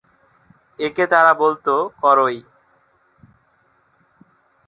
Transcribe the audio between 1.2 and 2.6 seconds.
বলত ‘করই’।